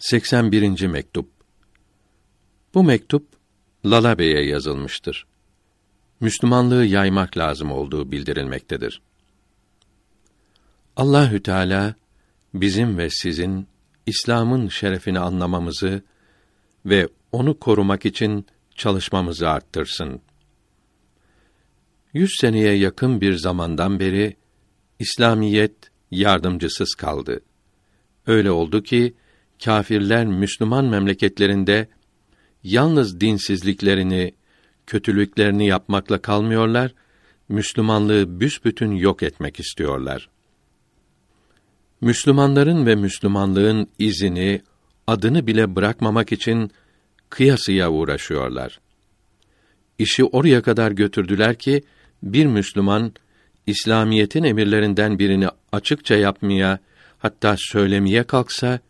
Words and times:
81. 0.00 0.86
mektup. 0.86 1.30
Bu 2.74 2.84
mektup 2.84 3.26
Lala 3.84 4.18
Bey'e 4.18 4.44
yazılmıştır. 4.44 5.26
Müslümanlığı 6.20 6.84
yaymak 6.84 7.36
lazım 7.36 7.72
olduğu 7.72 8.12
bildirilmektedir. 8.12 9.02
Allahü 10.96 11.42
Teala 11.42 11.94
bizim 12.54 12.98
ve 12.98 13.10
sizin 13.10 13.66
İslam'ın 14.06 14.68
şerefini 14.68 15.18
anlamamızı 15.18 16.02
ve 16.86 17.08
onu 17.32 17.58
korumak 17.58 18.06
için 18.06 18.46
çalışmamızı 18.74 19.48
arttırsın. 19.48 20.20
Yüz 22.12 22.30
seneye 22.40 22.74
yakın 22.74 23.20
bir 23.20 23.34
zamandan 23.34 24.00
beri 24.00 24.36
İslamiyet 24.98 25.76
yardımcısız 26.10 26.94
kaldı. 26.94 27.40
Öyle 28.26 28.50
oldu 28.50 28.82
ki 28.82 29.14
kâfirler 29.64 30.26
Müslüman 30.26 30.84
memleketlerinde 30.84 31.88
yalnız 32.62 33.20
dinsizliklerini, 33.20 34.34
kötülüklerini 34.86 35.66
yapmakla 35.66 36.22
kalmıyorlar, 36.22 36.94
Müslümanlığı 37.48 38.40
büsbütün 38.40 38.92
yok 38.92 39.22
etmek 39.22 39.60
istiyorlar. 39.60 40.28
Müslümanların 42.00 42.86
ve 42.86 42.94
Müslümanlığın 42.94 43.88
izini, 43.98 44.62
adını 45.06 45.46
bile 45.46 45.76
bırakmamak 45.76 46.32
için 46.32 46.70
kıyasıya 47.30 47.90
uğraşıyorlar. 47.90 48.80
İşi 49.98 50.24
oraya 50.24 50.62
kadar 50.62 50.92
götürdüler 50.92 51.58
ki 51.58 51.82
bir 52.22 52.46
Müslüman 52.46 53.12
İslamiyetin 53.66 54.44
emirlerinden 54.44 55.18
birini 55.18 55.48
açıkça 55.72 56.14
yapmaya, 56.14 56.78
hatta 57.18 57.56
söylemeye 57.58 58.22
kalksa 58.22 58.80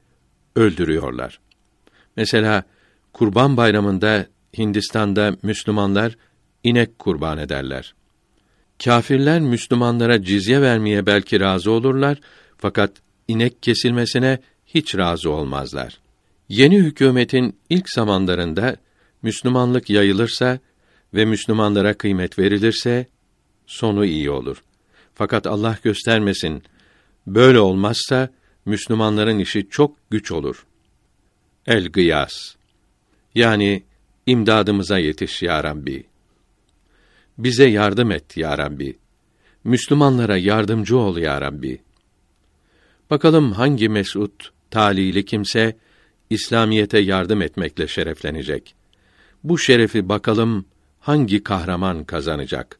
öldürüyorlar. 0.57 1.41
Mesela 2.17 2.65
Kurban 3.13 3.57
Bayramı'nda 3.57 4.27
Hindistan'da 4.59 5.37
Müslümanlar 5.43 6.17
inek 6.65 6.99
kurban 6.99 7.39
ederler. 7.39 7.95
Kâfirler 8.85 9.41
Müslümanlara 9.41 10.23
cizye 10.23 10.63
vermeye 10.63 11.07
belki 11.07 11.41
razı 11.41 11.71
olurlar 11.71 12.19
fakat 12.59 12.93
inek 13.29 13.63
kesilmesine 13.63 14.39
hiç 14.67 14.97
razı 14.97 15.31
olmazlar. 15.31 15.99
Yeni 16.49 16.79
hükümetin 16.79 17.59
ilk 17.71 17.91
zamanlarında 17.91 18.77
Müslümanlık 19.23 19.91
yayılırsa 19.91 20.59
ve 21.15 21.25
Müslümanlara 21.25 21.95
kıymet 21.95 22.39
verilirse 22.39 23.07
sonu 23.67 24.05
iyi 24.05 24.31
olur. 24.31 24.63
Fakat 25.15 25.47
Allah 25.47 25.79
göstermesin 25.83 26.63
böyle 27.27 27.61
olmazsa 27.61 28.29
Müslümanların 28.65 29.39
işi 29.39 29.69
çok 29.71 29.97
güç 30.11 30.33
olur. 30.33 30.67
El 31.67 31.89
Gıyas 31.89 32.55
yani 33.35 33.83
imdadımıza 34.27 34.99
yetiş 34.99 35.43
ya 35.43 35.65
Rabbi. 35.65 36.05
Bize 37.39 37.69
yardım 37.69 38.11
et 38.11 38.37
ya 38.37 38.59
Rabbi. 38.59 38.99
Müslümanlara 39.65 40.37
yardımcı 40.37 40.99
ol 40.99 41.17
ya 41.17 41.41
Rabbi. 41.41 41.81
Bakalım 43.11 43.53
hangi 43.53 43.89
mesut, 43.89 44.51
talili 44.71 45.25
kimse 45.25 45.77
İslamiyete 46.31 46.99
yardım 46.99 47.43
etmekle 47.43 47.89
şereflenecek. 47.89 48.75
Bu 49.45 49.59
şerefi 49.59 50.09
bakalım 50.09 50.65
hangi 51.01 51.43
kahraman 51.43 52.05
kazanacak. 52.05 52.79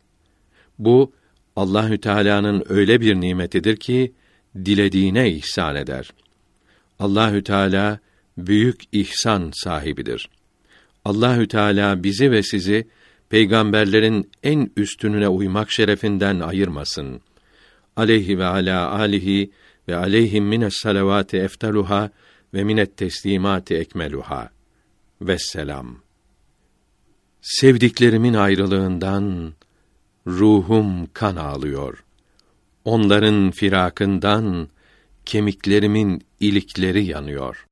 Bu 0.79 1.13
Allahü 1.57 2.01
Teala'nın 2.01 2.65
öyle 2.69 3.01
bir 3.01 3.15
nimetidir 3.15 3.77
ki 3.77 4.13
dilediğine 4.57 5.31
ihsan 5.31 5.77
eder. 5.77 6.11
Allahü 6.99 7.45
Teala 7.45 7.99
büyük 8.39 8.81
ihsan 8.93 9.51
sahibidir. 9.55 10.29
Allahü 11.05 11.49
Teala 11.49 12.03
bizi 12.03 12.31
ve 12.31 12.43
sizi 12.43 12.89
peygamberlerin 13.29 14.31
en 14.43 14.71
üstününe 14.77 15.29
uymak 15.29 15.71
şerefinden 15.71 16.41
ayırmasın. 16.41 17.21
Aleyhi 17.97 18.39
ve 18.39 18.45
ala 18.45 18.91
alihi 18.91 19.51
ve 19.89 19.97
aleyhim 19.97 20.45
mines 20.45 20.75
salavati 20.77 21.37
eftaluha 21.37 22.11
ve 22.55 22.65
minet 22.65 22.97
teslimati 22.97 23.75
ekmeluha. 23.75 24.51
Vesselam. 25.21 25.97
Sevdiklerimin 27.43 28.35
ayrılığından 28.35 29.53
ruhum 30.27 31.07
kan 31.07 31.37
ağlıyor. 31.37 32.05
Onların 32.85 33.51
firakından 33.51 34.69
kemiklerimin 35.25 36.23
ilikleri 36.41 37.05
yanıyor. 37.05 37.67